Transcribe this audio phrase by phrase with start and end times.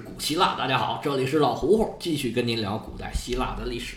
[0.00, 0.54] 古希腊。
[0.56, 3.96] 大家好，这里是老胡胡，继续跟您聊古代希腊的历史。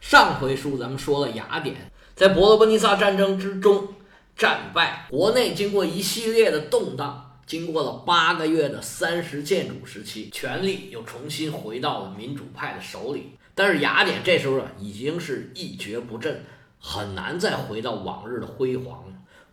[0.00, 3.88] 上回书咱们说了雅典在伯罗奔尼撒战争之中
[4.36, 13.32] 战败，国内经过一系列的动荡，经过了八个月的三十建主时期，权力又重新回到了民主派的手里。
[13.54, 16.44] 但是雅典这时候啊，已经是一蹶不振，
[16.78, 19.04] 很难再回到往日的辉煌。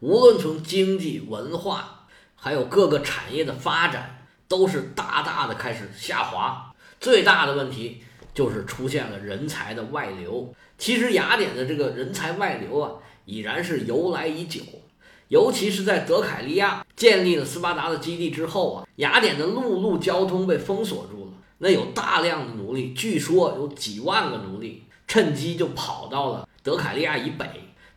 [0.01, 2.05] 无论从经济、文化，
[2.35, 4.12] 还有各个产业的发展。
[4.53, 8.03] 都是大大的开始下滑，最大的问题
[8.35, 10.53] 就是出现了人才的外流。
[10.77, 12.91] 其实雅典的这个人才外流啊，
[13.25, 14.61] 已然是由来已久，
[15.29, 27.47] 尤其是在德凯利亚建立了斯巴达的基地之后啊，雅典的陆路交通被封锁住了，那有大量的奴隶，据说有几万个奴隶，趁机就跑到了德凯利亚以北，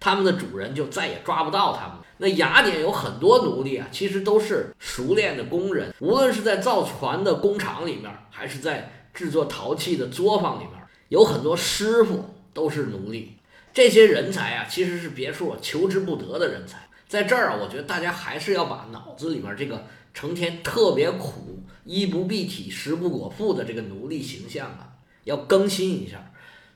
[0.06, 1.96] 他们的主人就再也抓不到他们。
[2.18, 10.74] 那雅典有很多奴隶啊，其实都是熟练的工人，无论是在造船的工厂里面，还是在制作陶器的作坊里面，
[11.08, 13.32] 有很多师傅都是奴隶。
[13.74, 16.86] 这些人才啊，其实是别处求之不得的人才。
[17.08, 24.88] 在这儿啊，我觉得大家还是要把脑子里面这个成天特别苦、衣不蔽体、食不果腹的这个奴隶形象啊，
[25.24, 26.30] 要更新一下。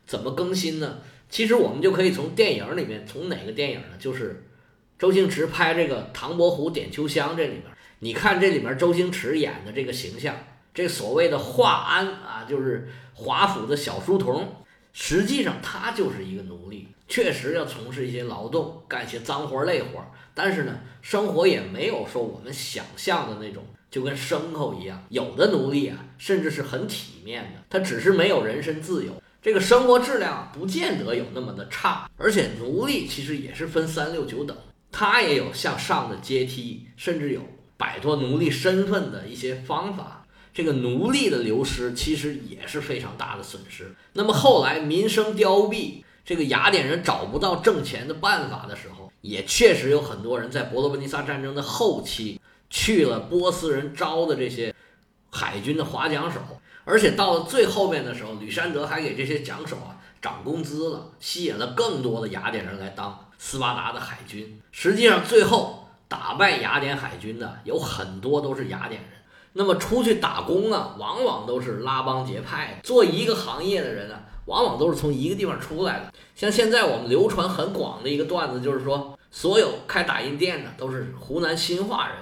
[0.04, 0.98] 怎么更新呢？
[1.30, 3.96] 其实我们就可以从电影里面，从哪个电影呢？
[3.98, 4.44] 就是。
[4.98, 7.62] 周星驰拍这个《唐伯虎点秋香》这里面，
[8.00, 10.36] 你看这里面周星驰演的这个形象，
[10.74, 14.46] 这所谓的华安啊，就是华府的小书童，
[14.92, 25.02] 实际上他就是一个奴隶，确实要从事一些劳动，干些脏活累活，但是呢，生活也没有说我们想象的那种，就跟牲口一样。
[25.08, 32.10] 有的奴隶啊，甚至是很体面的，他只是没有人身自由，这个生活质量不见得有那么的差。
[32.16, 34.56] 而且奴隶其实也是分三六九等。
[34.92, 37.40] 他也有向上的阶梯，甚至有
[37.76, 40.26] 摆脱奴隶身份的一些方法。
[40.52, 43.94] 这个奴隶的流失其实也是非常大的损失。
[44.14, 54.74] 那么后来民生凋敝，这个雅典人找不到挣钱的办法的时候，也确实有很多人在伯罗奔尼撒战争的后期去了波斯人招的这些
[55.30, 56.40] 海军的划桨手，
[56.84, 63.26] 而且到了最后面的时候，吕山德还给这些桨手啊涨工资了，吸引了更多的雅典人来当。
[63.42, 69.10] 斯巴达的海军，实际上最后打败雅典海军的有很多都是雅典人。
[69.54, 76.12] 那么出去打工啊，往往都是拉帮结派的，做一个行业的人啊，往往都是从一个地方出来的。
[76.36, 82.16] 像现在我们流传很广的一个段子，就是说，所有开打印店的都是湖南新化人，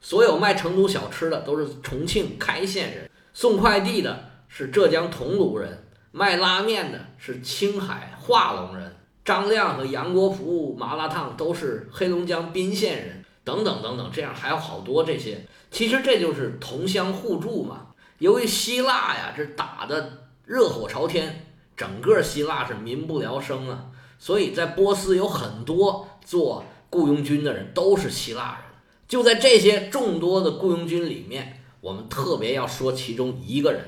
[0.00, 8.96] 所有卖成都小吃的都是重庆开县人，送快递的是浙江桐庐人，卖拉面的是青海化隆人。
[9.24, 15.44] 张亮和杨国福麻辣烫都是黑龙江宾县人，等等等等，这样还有好多这些。
[15.70, 17.86] 其实这就是同乡互助嘛。
[18.18, 21.46] 由于希腊呀，这打的热火朝天，
[21.76, 23.86] 整个希腊是民不聊生啊，
[24.18, 28.74] 所以在波斯有很多做雇佣军的人都是希腊人。
[29.08, 33.84] 就在这些众多的雇佣军里面，我们特别要说其中一个人，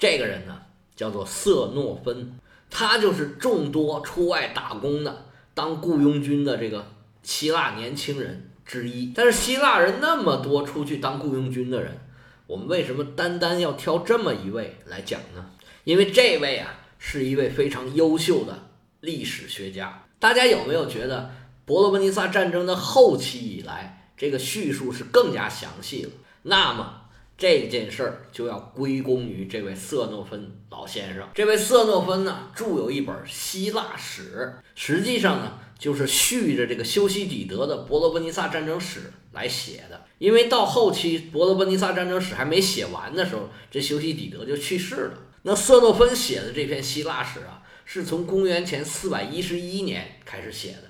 [0.00, 0.62] 这个人呢
[0.96, 2.40] 叫做色诺芬。
[2.68, 6.88] 他就是众多出外打工的当雇佣军的这个
[7.22, 9.12] 希腊年轻人之一。
[9.14, 12.00] 但是希腊人那么多出去当雇佣军的人，
[12.48, 15.50] 我们为什么单单要挑这么一位来讲呢？
[15.84, 20.04] 因为这位啊是一位非常优秀的历史学家。
[20.18, 21.30] 大家有没有觉得
[21.64, 26.10] 伯罗奔尼撒战争的后期以来，这个叙述是更加详细了？
[26.42, 27.02] 那么。
[27.36, 31.28] 这件事儿就要归功于这位色诺芬老先生。
[31.34, 40.04] 这位色诺芬呢，著有一本希腊史，实际上呢，就是续着这个修昔底德的伯罗奔尼撒战争史来写的。
[40.18, 45.18] 因为到后期伯罗奔尼撒战争史还没写完的时候，这修昔底德就去世了。
[45.42, 50.84] 那色诺芬写的这篇希腊史啊，是从公元前四百一十一年开始写的。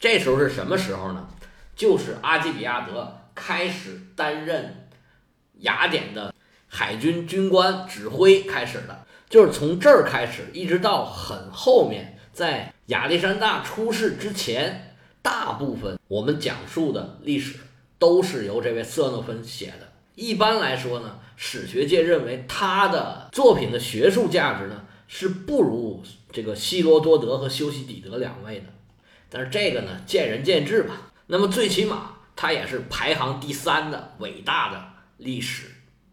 [0.00, 1.28] 这时候是什么时候呢？
[1.76, 4.83] 就是阿基比亚德开始担任。
[5.64, 6.32] 雅典的
[6.66, 17.58] 海军军官指挥开始的，就是从这儿开始，一直到很后面，在亚历山大出世之前，大部分我们讲述的历史
[17.98, 19.92] 都是由这位色诺芬写的。
[20.14, 28.66] 一般来说呢，史学界认为他的作品的学术价值呢是不如这个希罗多德和修昔底德两位的，
[29.30, 31.10] 但是这个呢见仁见智吧。
[31.26, 34.93] 那么最起码他也是排行第三的伟大的。
[35.16, 35.68] 历史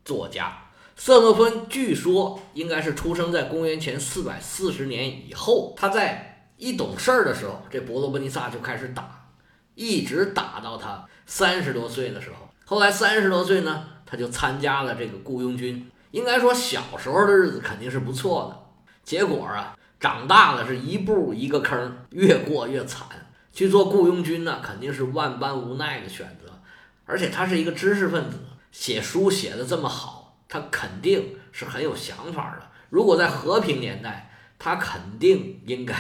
[0.06, 0.66] 作家
[0.96, 5.74] 色诺芬据说应该是出生在公元前四百四十年以后。
[5.76, 9.28] 他在一懂事儿的时候，这伯罗奔尼撒就开始打，
[9.74, 12.48] 一直打到他三十多岁的时候。
[12.66, 23.08] 后来三十多岁呢，他就参加了这个雇佣军，应该说小时候的日子肯定是不错的，结果啊，长大了是一步一个坑，越过越惨。
[23.52, 26.62] 去做雇佣军呢，肯定是万般无奈的选择。
[27.06, 28.38] 而且他是一个知识分子，
[28.72, 32.68] 写书写的这么好，他肯定是很有想法的。
[32.90, 35.96] 如果在和平年代，他肯定应该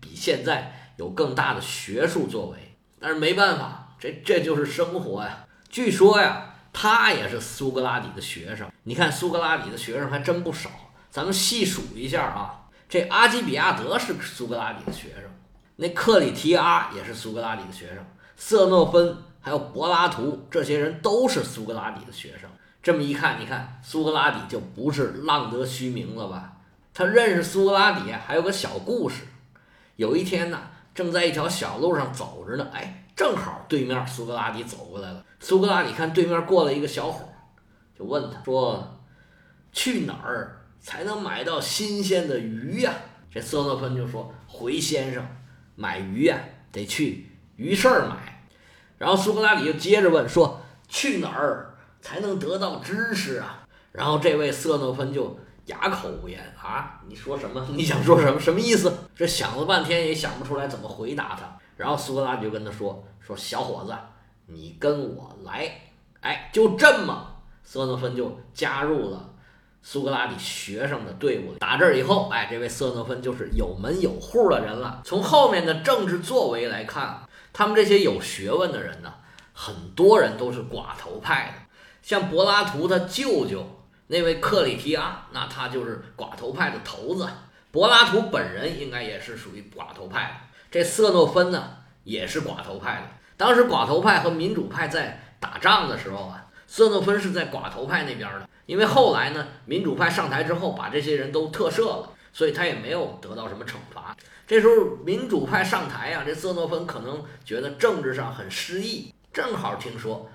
[0.00, 2.76] 比现在有更大的学术作为。
[3.00, 5.46] 但是没办法，这这就是生活呀。
[5.68, 8.70] 据说呀，他也是苏格拉底的学生。
[8.84, 10.70] 你看苏格拉底的学生还真不少，
[11.10, 12.68] 咱们细数一下啊。
[12.88, 15.24] 这阿基比亚德是苏格拉底的学生，
[15.76, 18.04] 那克里提阿也是苏格拉底的学生，
[18.36, 22.48] 色诺芬还有柏拉图这些人都是苏格拉底的学生。
[22.82, 26.52] 这么一看，你看苏格拉底就不是浪得虚名了吧？
[26.92, 29.22] 他认识苏格拉底还有个小故事。
[29.96, 30.60] 有一天呢。
[30.94, 35.24] 正在一条小路上走着呢，哎，正好对面苏格拉底走过来了。
[35.40, 37.26] 苏格拉底看对面过来一个小伙，
[37.98, 39.00] 就问他说
[39.72, 42.92] ：“去哪儿才能买到新鲜的鱼呀？”
[43.32, 45.26] 这色诺芬就说：“回先生，
[45.82, 46.38] 买鱼呀，
[46.70, 47.26] 得去
[47.56, 48.44] 鱼市买。”
[48.98, 55.36] 然后苏格拉底就接着问说：“去哪儿才能得到知识啊？”然后这位色诺芬就。
[55.66, 57.00] 哑口无言啊！
[57.06, 57.64] 你说什么？
[57.70, 58.38] 你想说什么？
[58.40, 58.92] 什么意思？
[59.14, 61.56] 这想了半天也想不出来怎么回答他。
[61.76, 63.96] 然后苏格拉底就跟他说：“说小伙子，
[64.46, 65.70] 你跟我来。”
[66.20, 69.31] 哎，就这么，瑟诺芬就加入了
[69.82, 71.54] 苏格拉底学生的队伍。
[71.58, 75.02] 打这儿以后，哎，这位瑟诺芬就是有门有户的人了。
[75.04, 79.12] 从后面的政治作为来看，他们这些有学问的人呢，
[79.52, 83.66] 很多人都是寡头派的，像柏拉图他舅舅。
[84.08, 87.26] 那位克里提阿，那他就是寡头派的头子。
[87.70, 90.30] 柏拉图本人应该也是属于寡头派的。
[90.70, 93.02] 这色诺芬呢，也是寡头派的。
[93.38, 98.48] 当时寡头派和民主派在打仗的时候啊，色诺芬是在寡头派那边的。
[98.64, 104.16] 因为后来呢，民主派上台之后，把这些人都特赦了，所以他也没有得到什么惩罚。
[104.46, 110.30] 这时候民主派上台啊，这色诺芬可能觉得政治上很失意，正好听说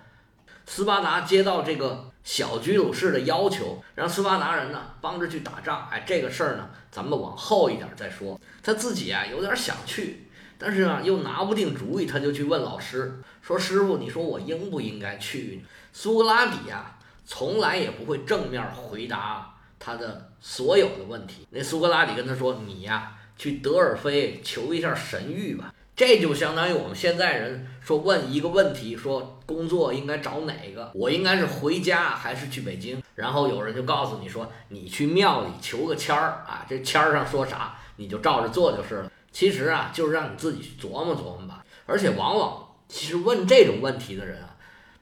[0.68, 2.12] 斯巴达接到这个。
[2.28, 5.88] 小居鲁士的要求，让斯巴达人呢帮着去打仗。
[5.90, 8.38] 哎，这个事儿呢，咱们往后一点再说。
[8.62, 15.64] 他自己啊有点想去，但是呢又拿不定主意，他就去问老师，说：“师傅，你说我应不应该去？”
[16.00, 16.96] 苏格拉底呀，
[17.26, 21.48] 从来也不会正面回答他的所有的问题。
[21.50, 30.92] 那苏格拉底跟他说：“你呀，去德尔菲求一下神谕吧。”这就相当于我们现在人说问一个问题，说工作应该找哪个？
[30.94, 33.02] 我应该是回家还是去北京？
[33.16, 39.12] 然后有人就告诉你说，你去庙里求个签儿啊，这签儿上说啥，你就照着做就是了。
[39.32, 41.66] 其实啊，就是让你自己去琢磨琢磨吧。
[41.88, 44.44] 而且往往其实问这种问题的人，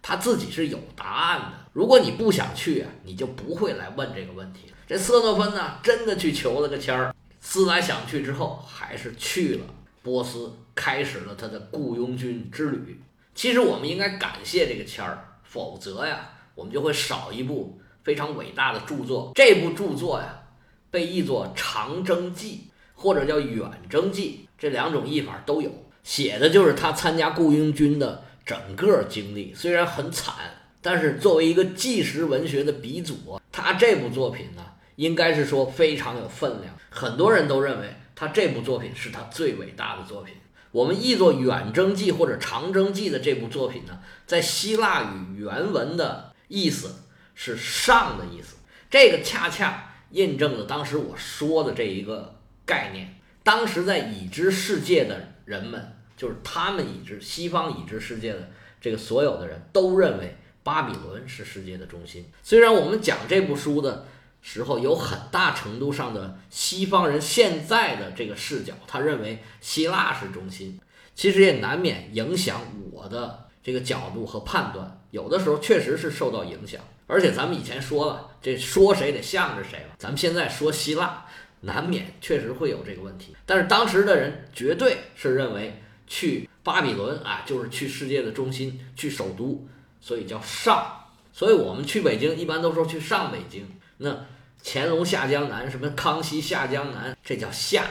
[0.08, 1.48] 他自己是有答案的。
[1.74, 4.72] 如果你不想去啊，你就不会来问这个问题。
[4.86, 7.12] 这色诺芬呢，真的去求了个签儿，
[7.42, 9.66] 思来想去之后，还是去了
[10.04, 10.54] 波斯。
[10.76, 13.02] 开始了他的雇佣军之旅。
[13.34, 19.32] 其实我们应该感谢这个签儿，否则呀，我们就会少一部非常伟大的著作。
[19.34, 20.44] 这部著作呀，
[20.92, 25.72] 被译作《长征记》或者叫《远征记》，这两种译法都有。
[26.04, 29.54] 写的就是他参加雇佣军的整个经历。
[29.56, 30.36] 虽然很惨，
[30.82, 34.64] 但是作为一个纪实文学的鼻祖，他这部作品呢，
[34.96, 36.74] 应该是说非常有分量。
[36.90, 40.36] 很多人都认为他这部作品是他最伟大的作品。
[40.72, 48.58] 我们译作《远征记》或者《长征记》的这部作品呢，在希腊语原文的意思是“上”的意思，
[48.90, 53.16] 这个恰恰印证了当时我说的这一个概念。
[53.42, 62.26] 当时在已知世界的人们，就是他们已知西方已知世界的这个所有的人都认为巴比伦是世界的中心。
[62.44, 64.08] 虽然我们讲这部书的。
[64.48, 70.80] 时候有很大程度上的西方人现在的这个视角，他认为希腊是中心，
[71.16, 75.02] 其实也难免影响我的这个角度和判断。
[75.10, 79.96] 有的时候确实是受到影响，而且咱们以前说了，这说谁得向着谁了。
[79.98, 81.26] 咱们现在说希腊，
[81.62, 83.36] 难免确实会有这个问题。
[83.48, 89.68] 但是当时的人绝对是认为去巴比伦啊，就是去世界的中心，去首都，
[90.00, 91.06] 所以叫上。
[91.34, 93.66] 所以我们去北京一般都说去上北京，
[93.98, 94.26] 那。
[94.68, 97.86] 乾隆下江南，什么康熙下江南，这叫下，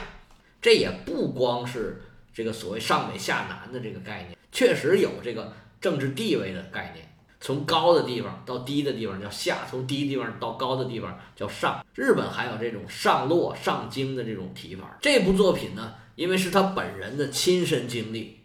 [0.61, 2.01] 这也不光是
[2.33, 7.09] 这个所谓上北下南的这个概念，确实有这个政治地位的概念。
[7.39, 11.81] 从高的地方到低的地方叫下，从低地方到高的地方叫上。
[11.93, 14.97] 日本还有这种上洛上京的这种提法。
[15.01, 18.39] 这部作品呢，因为是他本人的亲身经历，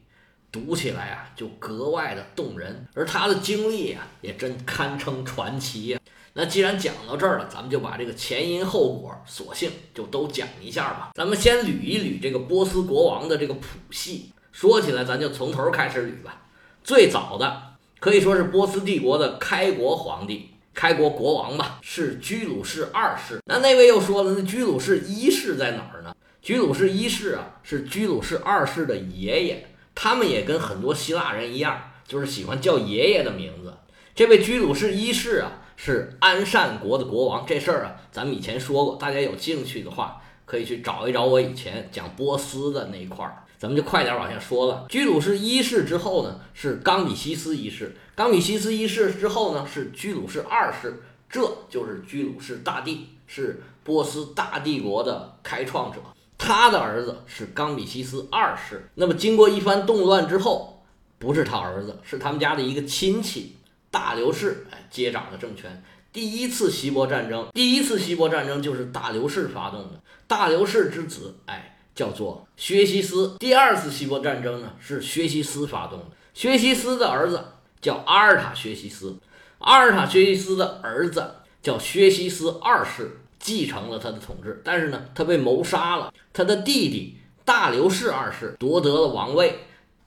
[0.51, 6.01] 读起来啊就格外的动人，而他的经历啊也真堪称传奇呀。
[6.33, 11.11] 那既然讲到这儿了，咱们就把这个前因后果，索性就都讲一下吧。
[11.15, 14.33] 咱们先捋一捋这个波斯国王的这个谱系。
[14.53, 16.43] 说起来，咱就从头开始捋吧。
[16.83, 23.41] 最早的可以说是波斯帝国的开国皇帝、开国国王吧，是居鲁士二世。
[23.47, 26.15] 那那位又说了，那居鲁士一世在哪儿呢？
[26.43, 29.67] 居鲁士一世啊，是居鲁士二世的爷爷。
[29.95, 33.75] 他们也跟很多希腊人一样，就是喜欢叫爷爷的名字。
[34.15, 35.53] 这位居鲁士一世啊。
[35.83, 43.35] 是安善国的国王，这事儿啊，咱们以前说过，大家有兴趣的话，可以去找一找我以前讲波斯的那一块儿。
[43.57, 44.85] 咱们就快点往下说了。
[44.91, 55.99] 居鲁士一世之后呢，是冈比西斯一世，冈比西斯一世之后呢，是居鲁士二世，这就是居鲁士大帝，是波斯大帝国的开创者。
[56.43, 58.89] 他的儿子是冈比西斯二世。
[58.95, 60.83] 那么经过一番动乱之后，
[61.19, 63.57] 不是他儿子，是他们家的一个亲戚。
[63.91, 65.83] 大流士哎接掌了政权，
[66.13, 70.01] 第一次希波战争，第一次希波战争就是大流士发动的。
[70.27, 76.07] 大流士之子哎叫做薛西斯，第二次希波战争呢是薛西斯发动的。
[76.33, 77.45] 薛西斯的儿子
[77.81, 79.19] 叫阿尔塔薛西斯，
[79.59, 86.15] 阿尔塔薛西斯的儿子叫薛西斯二世继承了他的统治，但是呢他被谋杀了。
[86.33, 89.59] 他的弟弟大流士二世夺得了王位，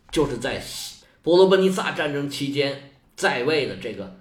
[0.10, 0.64] 就是在
[1.22, 2.92] 波罗奔尼撒战争期间。
[3.16, 4.16] 在位的这个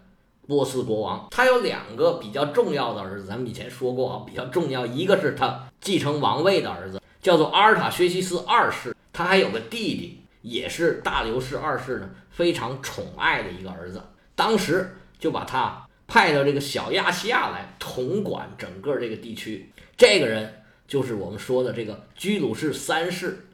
[0.47, 4.85] 波斯国王，他有两个比较重要的儿子，咱们以前说过啊，比较重要。
[4.85, 8.95] 一个是他继承王位的儿子，叫做阿尔塔薛西斯二世。
[9.11, 14.03] 他还有个弟弟，也是大流士二世呢，非常宠爱的一个儿子。
[14.35, 19.73] 当时就把他派到这个小亚细亚来统管整个这个地区。
[19.97, 23.47] 这个人就是我们说的这个居鲁士三世。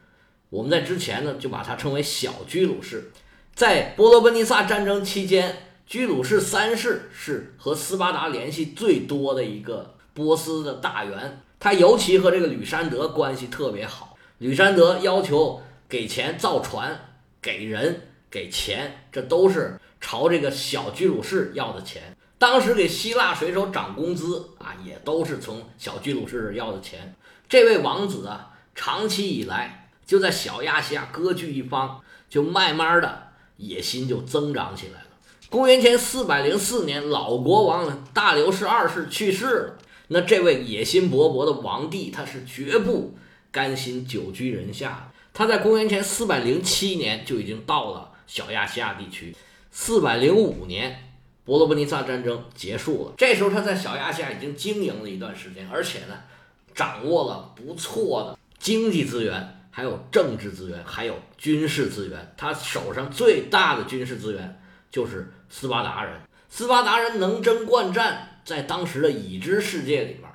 [0.49, 3.13] 我们在之前呢，就把他称为小居鲁士。
[3.55, 5.55] 在波罗奔尼撒战争期间，
[5.87, 11.41] 居鲁士三世是和斯巴达联系最多的一个波斯的大员。
[11.61, 14.17] 他尤其和这个吕山德关系特别好。
[14.39, 16.99] 吕山德要求给钱造船，
[17.41, 22.17] 给人给钱，这都是朝这个小居鲁士要的钱。
[22.39, 27.13] 当时给希腊水手涨工资啊，也都是从小居鲁士要的钱。
[27.47, 33.29] 这位王子啊，长期以来就在小亚细亚割据一方，就慢慢的。
[33.57, 35.07] 野心就增长起来了。
[35.49, 39.77] 公元前四百零四年，老国王大流士二世去世了。
[40.07, 43.17] 那这位野心勃勃的王帝，他是绝不
[43.51, 45.11] 甘心久居人下。
[45.33, 49.35] 他在公元前四百零七年就已经到了小亚细亚地区。
[49.71, 51.08] 四百零五年，
[51.45, 53.13] 伯罗奔尼撒战争结束了。
[53.17, 56.15] 这时候他在小亚细亚已经经营了一段时间，而且呢，
[56.73, 59.55] 掌握了不错的经济资源。
[59.71, 62.33] 还有政治资源，还有军事资源。
[62.35, 66.19] 他手上最大的军事资源就是斯巴达人。
[66.49, 70.29] 斯巴达人能征惯战，在当时的已知世界里边，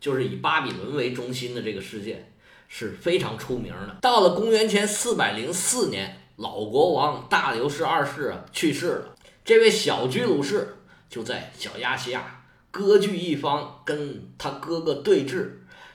[0.00, 2.32] 就是以巴比伦为中心的这个世界
[2.66, 3.96] 是非常出名的。
[4.00, 10.76] 到了公元前四百零四年，老国王大流士二世去世了，这位小居鲁士
[11.08, 15.48] 就在小亚细亚割据一方，跟他哥哥对峙。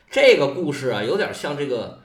[0.09, 2.01] 这个故事啊，有点像这个。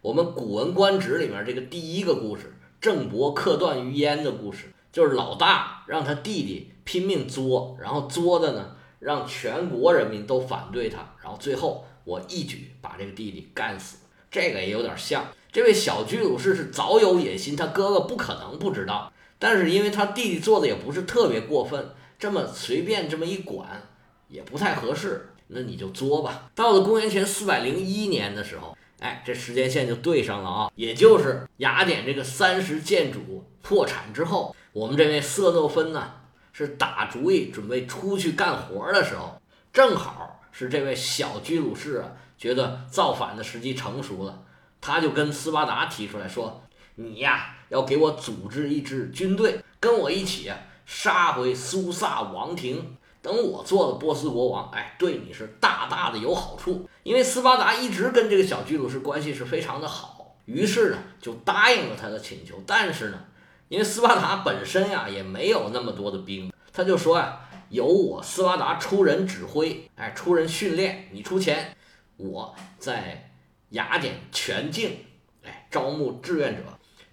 [0.00, 13.98] 我们《古文观止》里面这个第一个故事，郑伯克段于鄢的故事，就是老大让他弟弟拼命作，然后作的呢，让全国人民都反对他，然后最后我一举把这个弟弟干死。
[14.28, 23.82] 这个也有点像，这位小居鲁士是早有野心，他哥哥不可能不知道，但是因为他弟弟做的也不是特别过分，这么随便这么一管
[24.28, 26.48] 也不太合适，那你就作吧。
[26.54, 28.78] 到了公元前四百零一年的时候。
[29.00, 30.70] 哎，这时间线就对上了啊！
[30.76, 36.12] 也就是雅典这个三十建主破产之后，我们这位色诺芬呢
[36.52, 44.44] 是打主意准备出去干活的时候，正好是这位小居鲁士啊觉得造反的时机成熟了，
[44.80, 46.62] 他就跟斯巴达提出来说
[46.94, 50.52] ：“你呀要给我组织一支军队，跟我一起
[50.86, 56.88] 杀回苏萨王庭。”等我做了波斯国王，哎，对你是大大的有好处。
[57.04, 62.60] 因为斯巴达一直跟这个小居鲁士关系是非常的好，于是呢就答应了他的请求。
[62.66, 63.24] 但是呢，
[63.68, 67.38] 因为斯巴达本身呀也没有那么多的兵，他就说呀，
[67.68, 71.76] 由我斯巴达出人指挥，哎，出人训练，你出钱，
[72.16, 73.30] 我在
[73.68, 74.96] 雅典全境，
[75.44, 76.64] 哎，招募志愿者，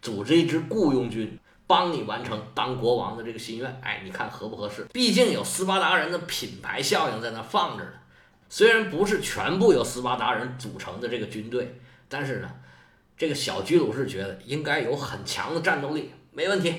[0.02, 1.40] 组织一支雇佣军。
[1.68, 4.88] 帮你完成当国王的这个心愿，哎，你看合不合适？
[4.92, 7.92] 毕竟有斯巴达人的品牌效应在那放着呢。
[8.50, 12.50] 虽然不是全部由斯巴达人组成的这个军队，但是呢，
[13.16, 16.74] 这个小居鲁士觉得应该有很强的战斗力，没问题，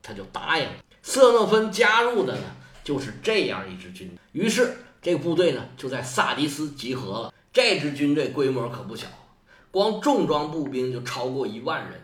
[0.00, 0.74] 他就答应了。
[1.02, 2.44] 瑟诺芬加入的呢，
[2.84, 4.16] 就是这样一支军。
[4.30, 7.34] 于是这个部队呢就在萨迪斯集合了。
[7.52, 9.08] 这支军队规模可不小，
[9.72, 12.00] 光重装步兵就超过一万人，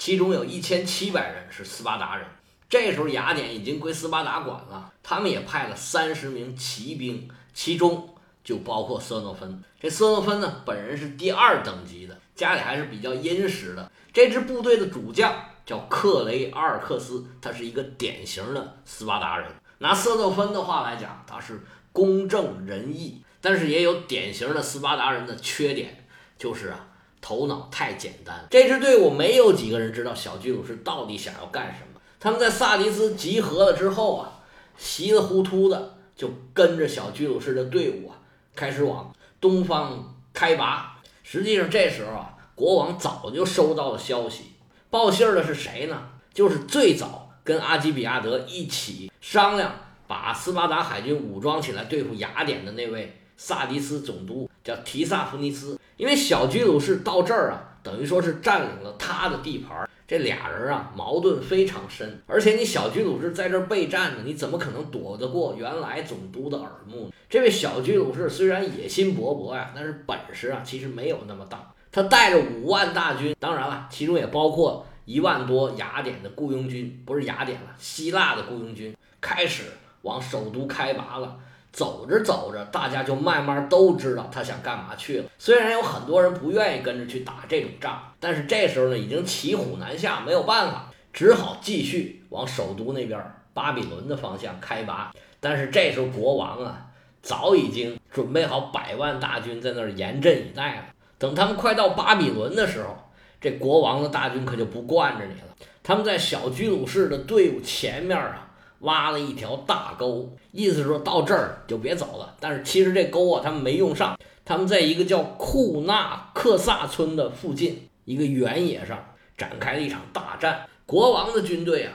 [0.00, 2.26] 其中有一千七百人是斯巴达人。
[2.70, 8.08] 这时候雅典已经归斯巴达管了，他们也派了三十名骑兵，其中
[8.42, 9.62] 就包括色诺芬。
[9.78, 13.92] 这色诺芬呢，本人是第二等级的，家里还是比较殷实的。
[14.10, 15.34] 这支部队的主将
[15.66, 19.46] 叫克雷阿尔克斯，他是一个典型的斯巴达人。
[19.80, 21.60] 拿色诺芬的话来讲，他是
[21.92, 26.06] 公正仁义，但是也有典型的斯巴达人的缺点，
[26.38, 26.86] 就是啊，
[27.20, 28.46] 头脑太简单。
[28.50, 32.00] 这支队伍没有几个人知道小居鲁士到底想要干什么。
[32.18, 34.40] 他们在萨迪斯集合了之后啊，
[34.76, 38.16] 稀里糊涂的就跟着小居鲁士的队伍啊，
[38.54, 41.00] 开始往东方开拔。
[41.22, 44.52] 实际上这时候啊，国王早就收到了消息，
[44.90, 46.08] 报信儿的是谁呢？
[46.34, 49.74] 就是最早跟阿基比亚德一起商量
[50.06, 55.79] 把斯巴达海军武装起来对付雅典的那位萨迪斯总督，叫提萨福尼斯。
[56.00, 59.86] 因为小居鲁士到这儿啊，等于说是占领了他的地盘。
[60.08, 67.12] 这俩人啊，矛盾非常深，而且你小居鲁士在这儿备战呢，你怎么可能躲得过原来总督的耳目呢？
[67.28, 71.70] 这位小居鲁士虽然野心勃勃呀，但是本事啊其实没有那么大。
[71.92, 79.64] 他带着五万大军，当然了，其中也包括一万多雅典的雇佣军，不是雅典了，希腊的雇佣军，开始
[80.00, 81.36] 往首都开拔了。
[81.72, 85.24] 走着走着，大家就慢慢都知道他想干嘛去了。
[85.38, 93.22] 虽然有很多人不愿意跟着去打这种仗，但是这时候呢，已经骑虎难下，没有办法，只好继续往首都那边
[93.54, 95.12] 巴比伦的方向开拔。
[95.38, 96.86] 但是这时候国王啊，
[97.22, 100.84] 早已经准备好百万大军在那儿严阵以待了。
[101.18, 102.96] 等他们快到巴比伦的时候，
[103.40, 105.46] 这国王的大军可就不惯着你了。
[105.82, 108.48] 他们在小居鲁士的队伍前面啊。
[108.80, 112.34] 挖了一条大沟，意思是说到这儿就别走了。
[112.40, 114.18] 但是其实这沟啊，他们没用上。
[114.44, 118.98] 他们在一个叫库纳克萨村的附近一个原野上
[119.36, 120.66] 展开了一场大战。
[120.86, 121.92] 国王的军队啊，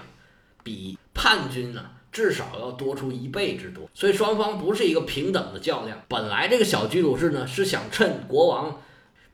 [0.64, 5.98] 比叛军呢至少要多出一倍之多，所以双方不是一个平等的较量。
[6.08, 8.80] 本来这个小居鲁士呢是想趁国王。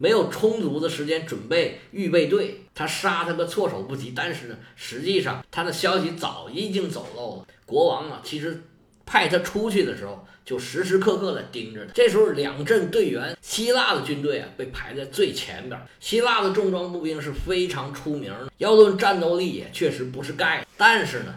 [0.02, 4.14] 没有充足的时间准备预备队，他杀他个措手不及。
[4.16, 7.46] 但是呢，实际上他的消息早已经走漏了。
[7.68, 8.64] 国王啊，其实
[9.06, 11.92] 派他出去的时候，就时时刻刻的盯着他。
[11.94, 15.80] 这时候，两阵队员，希腊的军队啊，被排在最前边。
[16.00, 20.68] 希腊的重装步兵是非常出名的，要论战斗力也确实不是盖的。
[20.78, 21.36] 但是呢，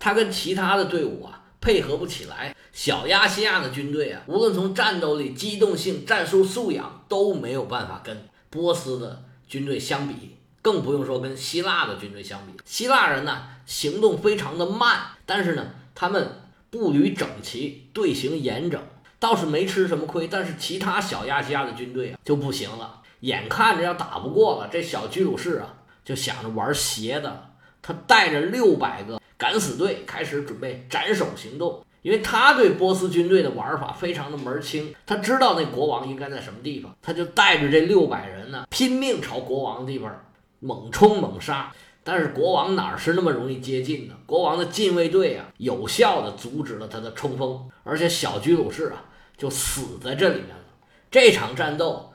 [0.00, 1.39] 他跟其他的队伍啊。
[1.60, 12.52] 配合不起来，小亚细亚的军队啊，无论从战斗力、机动性、战术素养都没有办法跟波斯的军队相比，更不用说跟希腊的军队相比。
[12.64, 18.80] 希腊人呢，行动非常的慢，但是呢，他们步履整齐，队形严整，
[19.18, 20.26] 倒是没吃什么亏。
[20.28, 27.50] 但是其他小亚细亚的军队啊就不行了，眼看着要打不过了，这小居鲁士啊就想着玩邪的，
[27.82, 29.19] 他带着六百个。
[29.40, 40.14] 敢死队开始准备斩首行动，因为他对波斯军队的玩法非常的门清，他知道那国王应该在什么地方，他就带着这六百人呢，拼命朝国王的地方
[40.58, 41.72] 猛冲猛杀。
[42.02, 44.14] 但是国王哪是那么容易接近的？
[44.26, 49.04] 国王的禁卫队啊，有效的阻止了他的冲锋，而且小居鲁士啊
[49.38, 50.64] 就死在这里面了。
[51.10, 52.12] 这场战斗，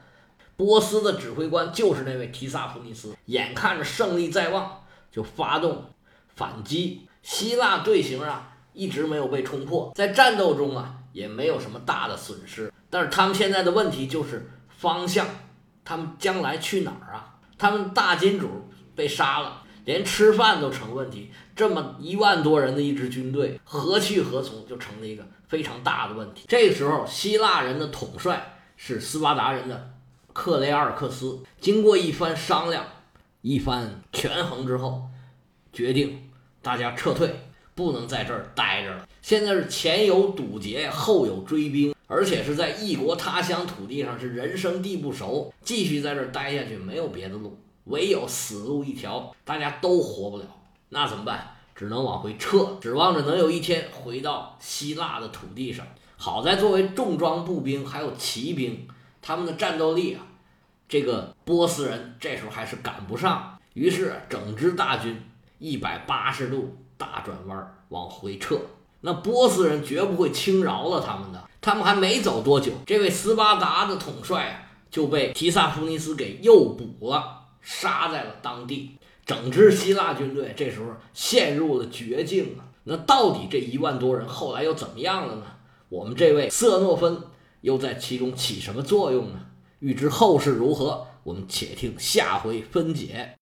[0.56, 5.84] 波斯的指挥官就是那位提萨普尼斯，眼看着胜利在望，就发动
[6.34, 7.05] 反击。
[7.26, 12.72] 希腊队形啊一直没有被冲破，在战斗中啊也没有什么大的损失。
[12.88, 15.26] 但是他们现在的问题就是方向，
[15.84, 17.34] 他们将来去哪儿啊？
[17.58, 21.32] 他们大金主被杀了，连吃饭都成问题。
[21.56, 26.44] 这么一万多人的一支军队，何去何从，就成了一个非常大的问题。
[26.46, 29.90] 这时候，希腊人的统帅是斯巴达人的
[30.32, 32.84] 克雷阿尔克斯，经过一番商量、
[33.40, 35.08] 一番权衡之后，
[35.72, 36.25] 决定。
[36.66, 37.32] 大家撤退，
[37.76, 39.08] 不能在这儿待着了。
[39.22, 50.44] 现在是前有堵截，后有追兵，而且是在异国他乡土地上，是人生地不熟，继续在这儿待下去没有别的路，唯有死路一条，大家都活不了。
[50.88, 51.54] 那怎么办？
[51.76, 55.86] 只能往回撤，指望着能有一天回到希腊的土地上。
[56.16, 58.88] 好在作为重装步兵还有骑兵，
[59.22, 60.26] 他们的战斗力啊，
[60.88, 65.16] 这个波斯人这时候还是赶不上，于是整支大军。
[65.58, 68.58] 一百八十度大转弯往回撤，
[69.00, 71.44] 那波斯人绝不会轻饶了他们的。
[71.60, 78.96] 他们还没走多久，这位斯巴达的统帅啊就被提萨夫尼斯给诱捕了，杀在了当地。
[79.24, 82.62] 整支希腊军队这时候陷入了绝境啊！
[82.84, 85.42] 那到底这一万多人后来又怎么样了呢？
[85.88, 87.20] 我们这位色诺芬
[87.62, 89.40] 又在其中起什么作用呢？
[89.80, 93.34] 欲知后事如何，我们且听下回分解。